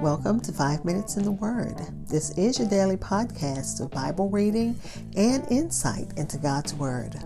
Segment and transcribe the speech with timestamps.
[0.00, 1.76] Welcome to Five Minutes in the Word.
[2.08, 4.78] This is your daily podcast of Bible reading
[5.16, 7.16] and insight into God's Word.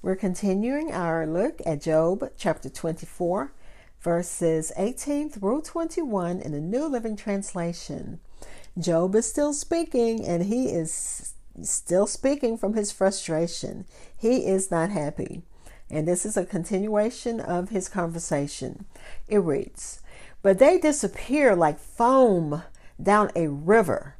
[0.00, 3.52] We're continuing our look at Job chapter 24,
[4.00, 8.20] verses 18 through 21 in the New Living Translation.
[8.78, 13.84] Job is still speaking and he is still speaking from his frustration.
[14.16, 15.42] He is not happy.
[15.90, 18.86] And this is a continuation of his conversation.
[19.28, 20.00] It reads,
[20.46, 22.62] but they disappear like foam
[23.02, 24.14] down a river.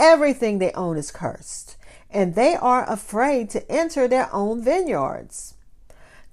[0.00, 1.76] Everything they own is cursed,
[2.10, 5.54] and they are afraid to enter their own vineyards.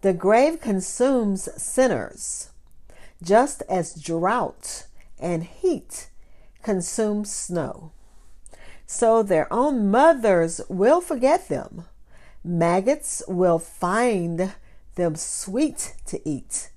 [0.01, 2.49] The grave consumes sinners,
[3.21, 4.87] just as drought
[5.19, 6.09] and heat
[6.63, 7.91] consume snow.
[8.87, 11.85] So their own mothers will forget them.
[12.43, 14.53] Maggots will find
[14.95, 16.71] them sweet to eat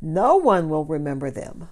[0.00, 1.68] no one will remember them.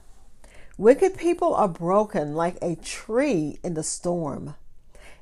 [0.76, 4.54] Wicked people are broken like a tree in the storm.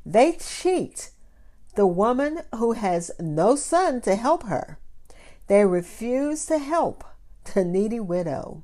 [0.05, 1.11] They cheat
[1.77, 4.79] the woman who has no son to help her.
[5.47, 7.05] They refuse to help
[7.55, 8.63] the needy widow.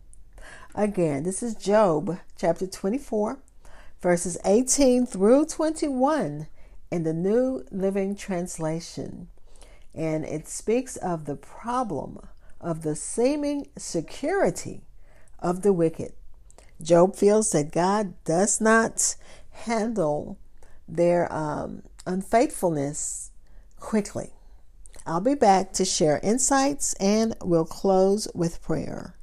[0.75, 3.39] Again, this is Job chapter 24,
[4.01, 6.49] verses 18 through 21
[6.91, 9.29] in the New Living Translation.
[9.95, 12.21] And it speaks of the problem
[12.63, 14.83] of the seeming security
[15.39, 16.13] of the wicked.
[16.81, 19.17] Job feels that God does not
[19.51, 20.39] handle
[20.89, 23.31] their um, unfaithfulness
[23.79, 24.31] quickly.
[25.05, 29.17] I'll be back to share insights and we'll close with prayer.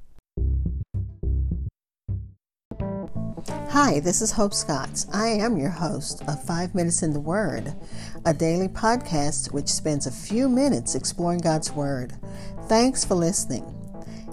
[3.72, 5.06] Hi, this is Hope Scotts.
[5.14, 7.76] I am your host of Five Minutes in the Word,
[8.26, 12.14] a daily podcast which spends a few minutes exploring God's Word.
[12.68, 13.64] Thanks for listening.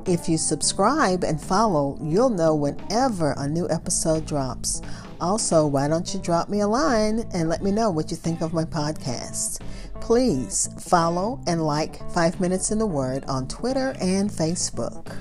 [0.07, 4.81] If you subscribe and follow, you'll know whenever a new episode drops.
[5.21, 8.41] Also, why don't you drop me a line and let me know what you think
[8.41, 9.61] of my podcast?
[10.01, 15.15] Please follow and like Five Minutes in the Word on Twitter and Facebook.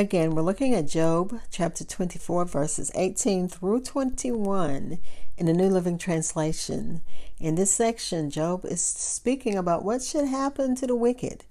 [0.00, 4.98] Again, we're looking at Job chapter 24, verses 18 through 21
[5.36, 7.02] in the New Living Translation.
[7.38, 11.44] In this section, Job is speaking about what should happen to the wicked.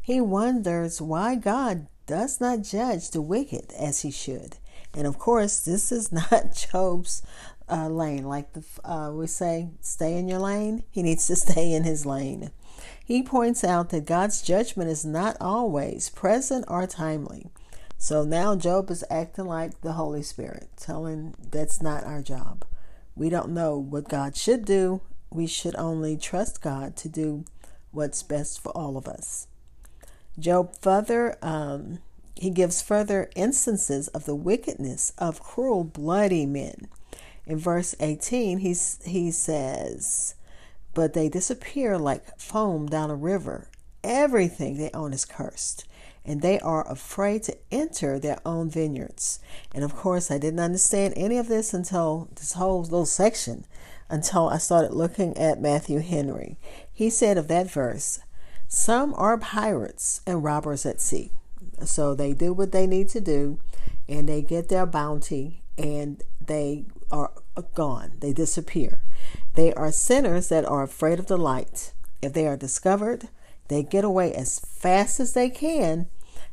[0.00, 4.56] He wonders why God does not judge the wicked as he should.
[4.92, 7.22] And of course, this is not Job's
[7.70, 8.24] uh, lane.
[8.24, 10.82] Like the, uh, we say, stay in your lane.
[10.90, 12.50] He needs to stay in his lane.
[13.04, 17.46] He points out that God's judgment is not always present or timely.
[18.02, 22.64] So now Job is acting like the Holy Spirit, telling that's not our job.
[23.14, 25.02] We don't know what God should do.
[25.30, 27.44] We should only trust God to do
[27.92, 29.46] what's best for all of us.
[30.36, 32.00] Job further, um,
[32.34, 36.88] he gives further instances of the wickedness of cruel, bloody men.
[37.46, 40.34] In verse 18, he's, he says,
[40.92, 43.68] But they disappear like foam down a river.
[44.02, 45.86] Everything they own is cursed
[46.24, 49.40] and they are afraid to enter their own vineyards.
[49.74, 53.64] And of course, I didn't understand any of this until this whole little section,
[54.08, 56.58] until I started looking at Matthew Henry.
[56.92, 58.20] He said of that verse,
[58.68, 61.32] Some are pirates and robbers at sea.
[61.84, 63.58] So they do what they need to do,
[64.08, 67.32] and they get their bounty, and they are
[67.74, 68.12] gone.
[68.20, 69.00] They disappear.
[69.54, 71.92] They are sinners that are afraid of the light.
[72.20, 73.28] If they are discovered,
[73.72, 76.06] they get away as fast as they can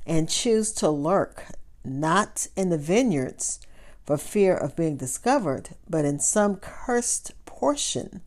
[0.06, 1.46] and choose to lurk,
[1.84, 3.60] not in the vineyards
[4.06, 8.22] for fear of being discovered, but in some cursed portion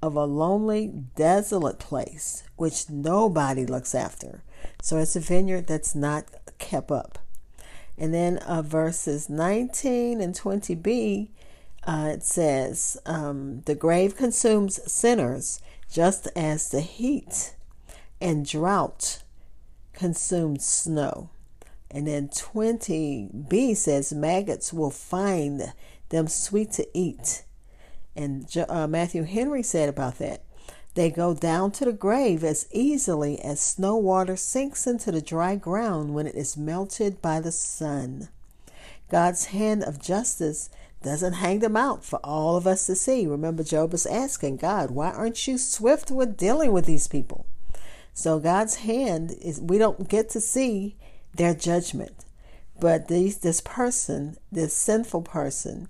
[0.00, 4.42] of a lonely, desolate place which nobody looks after.
[4.80, 6.24] So it's a vineyard that's not
[6.58, 7.18] kept up.
[7.96, 11.28] And then uh, verses 19 and 20b,
[11.86, 15.60] uh, it says, um, The grave consumes sinners
[15.90, 17.54] just as the heat
[18.22, 19.22] and drought
[19.92, 21.30] consumed snow.
[21.90, 25.74] And then 20b says, Maggots will find
[26.08, 27.44] them sweet to eat.
[28.16, 30.44] And uh, Matthew Henry said about that,
[30.94, 35.56] they go down to the grave as easily as snow water sinks into the dry
[35.56, 38.28] ground when it is melted by the sun.
[39.10, 40.70] God's hand of justice
[41.02, 43.26] doesn't hang them out for all of us to see.
[43.26, 47.46] Remember, Job is asking God, why aren't you swift with dealing with these people?
[48.14, 50.96] So God's hand is we don't get to see
[51.36, 52.24] their judgment.
[52.80, 55.88] But these this person, this sinful person,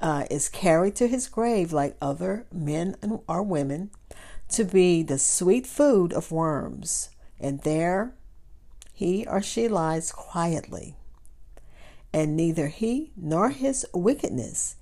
[0.00, 2.96] uh, is carried to his grave like other men
[3.28, 3.90] or women
[4.50, 7.10] to be the sweet food of worms.
[7.40, 8.14] And there
[8.92, 10.96] he or she lies quietly.
[12.12, 14.76] and neither he nor his wickedness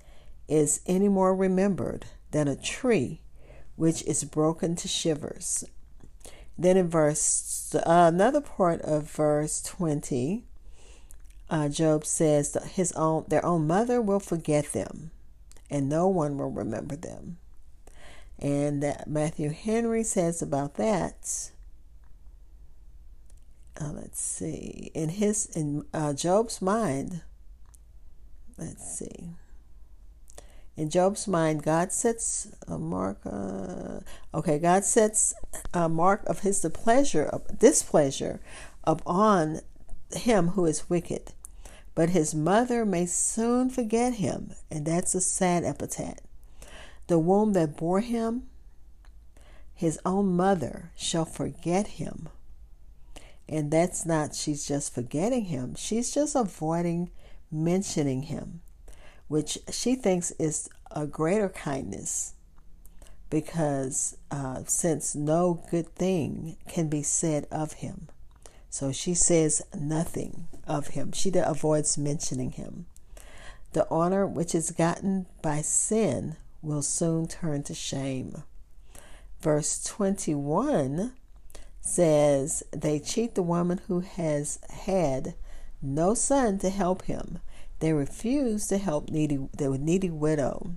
[0.47, 3.21] is any more remembered than a tree
[3.75, 5.65] which is broken to shivers.
[6.57, 10.45] Then in verse, uh, another part of verse 20,
[11.49, 15.11] uh, Job says his own, their own mother will forget them,
[15.69, 17.37] and no one will remember them.
[18.39, 21.51] And that Matthew Henry says about that.
[23.79, 24.91] Uh, let's see.
[24.93, 27.21] In his in uh, Job's mind,
[28.57, 29.31] let's see.
[30.75, 33.19] In Job's mind, God sets a mark.
[33.25, 33.99] Uh,
[34.33, 35.33] okay, God sets
[35.73, 37.29] a mark of His displeasure,
[37.59, 38.39] displeasure
[38.83, 39.61] upon
[40.15, 41.33] him who is wicked,
[41.95, 46.21] but his mother may soon forget him, and that's a sad epithet.
[47.07, 48.43] The womb that bore him,
[49.73, 52.29] his own mother shall forget him.
[53.49, 55.75] And that's not, she's just forgetting him.
[55.75, 57.11] She's just avoiding
[57.51, 58.61] mentioning him
[59.33, 62.35] which she thinks is a greater kindness
[63.31, 68.07] because uh, since no good thing can be said of him.
[68.69, 71.11] So she says nothing of him.
[71.13, 72.85] She avoids mentioning him.
[73.71, 78.43] The honor which is gotten by sin will soon turn to shame.
[79.41, 81.11] Verse 21
[81.81, 85.33] says, They cheat the woman who has had
[85.81, 87.39] no son to help him
[87.83, 90.71] they refuse to help needy the needy widow.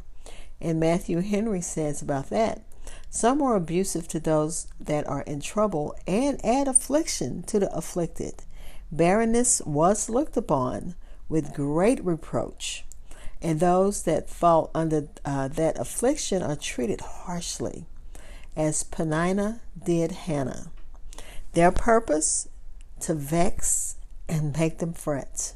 [0.61, 2.62] And Matthew Henry says about that,
[3.08, 8.43] some are abusive to those that are in trouble and add affliction to the afflicted.
[8.91, 10.97] Barrenness was looked upon
[11.29, 12.85] with great reproach,
[13.41, 17.87] and those that fall under uh, that affliction are treated harshly,
[18.56, 20.73] as Penina did Hannah.
[21.53, 22.49] Their purpose
[23.00, 23.94] to vex
[24.29, 25.55] and make them fret.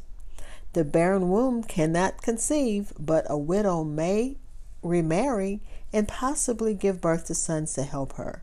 [0.73, 4.37] The barren womb cannot conceive, but a widow may
[4.83, 5.61] remarry
[5.93, 8.43] and possibly give birth to sons to help her.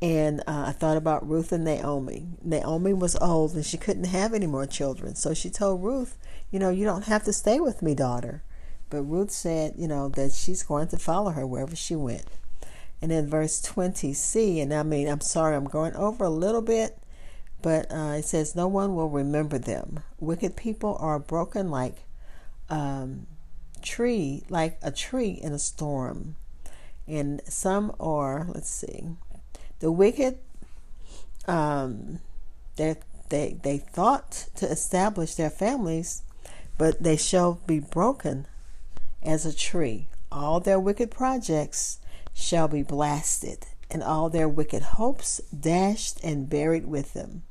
[0.00, 2.28] And uh, I thought about Ruth and Naomi.
[2.42, 5.16] Naomi was old and she couldn't have any more children.
[5.16, 6.16] So she told Ruth,
[6.50, 8.42] You know, you don't have to stay with me, daughter.
[8.90, 12.24] But Ruth said, you know, that she's going to follow her wherever she went.
[13.02, 16.98] And then verse 20c, and I mean, I'm sorry, I'm going over a little bit,
[17.62, 20.00] but uh, it says, No one will remember them.
[20.20, 22.04] Wicked people are broken like
[22.70, 23.26] um,
[23.82, 26.36] tree, like a tree in a storm.
[27.06, 29.08] And some are, let's see,
[29.80, 30.38] the wicked,
[31.46, 32.20] um,
[32.76, 32.96] they,
[33.30, 36.22] they, they thought to establish their families,
[36.76, 38.46] but they shall be broken
[39.22, 40.08] as a tree.
[40.30, 41.98] All their wicked projects
[42.34, 47.42] shall be blasted, and all their wicked hopes dashed and buried with them.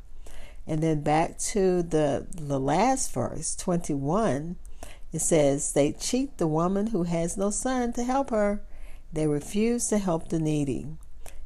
[0.68, 4.57] And then back to the, the last verse, 21,
[5.13, 8.62] it says, They cheat the woman who has no son to help her.
[9.12, 10.88] They refuse to help the needy.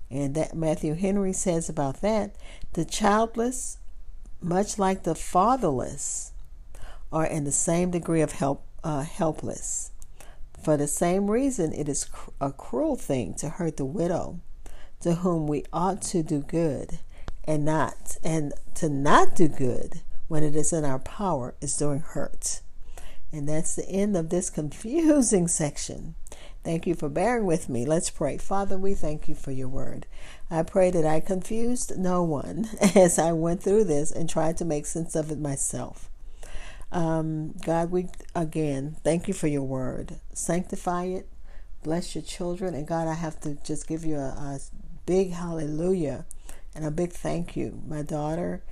[0.09, 2.35] And that Matthew Henry says about that,
[2.73, 3.77] the childless,
[4.41, 6.31] much like the fatherless,
[7.11, 9.91] are in the same degree of help uh, helpless.
[10.61, 12.07] For the same reason, it is
[12.39, 14.39] a cruel thing to hurt the widow,
[15.01, 17.00] to whom we ought to do good
[17.44, 22.00] and not and to not do good when it is in our power is doing
[22.00, 22.62] hurt.
[23.33, 26.16] And that's the end of this confusing section.
[26.64, 27.85] Thank you for bearing with me.
[27.85, 28.37] Let's pray.
[28.37, 30.06] Father, we thank you for your word.
[30.49, 34.66] I pray that I confused no one as I went through this and tried to
[34.66, 36.09] make sense of it myself.
[36.92, 40.19] Um, God, we again thank you for your word.
[40.33, 41.28] Sanctify it.
[41.83, 42.75] Bless your children.
[42.75, 44.59] And God, I have to just give you a, a
[45.05, 46.25] big hallelujah
[46.75, 47.81] and a big thank you.
[47.87, 48.63] My daughter,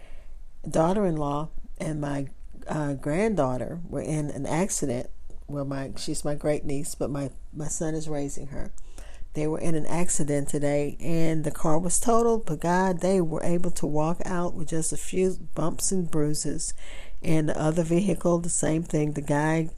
[0.69, 2.27] daughter-in-law, and my
[2.67, 5.09] uh, granddaughter were in an accident.
[5.48, 8.71] Well, my she's my great niece, but my my son is raising her.
[9.33, 12.45] They were in an accident today, and the car was totaled.
[12.45, 16.74] But God, they were able to walk out with just a few bumps and bruises.
[17.21, 19.13] And the other vehicle, the same thing.
[19.13, 19.69] The guy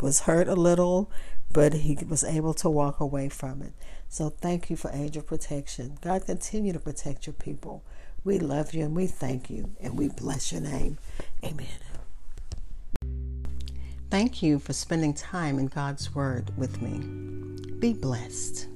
[0.00, 1.10] was hurt a little,
[1.52, 3.72] but he was able to walk away from it.
[4.08, 5.98] So thank you for angel protection.
[6.00, 7.82] God, continue to protect your people.
[8.24, 10.98] We love you and we thank you and we bless your name.
[11.44, 11.66] Amen.
[14.10, 16.98] Thank you for spending time in God's Word with me.
[17.78, 18.68] Be blessed.